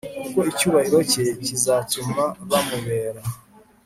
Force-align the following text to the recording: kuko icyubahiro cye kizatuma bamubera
kuko 0.23 0.39
icyubahiro 0.51 0.97
cye 1.11 1.23
kizatuma 1.45 2.23
bamubera 2.49 3.21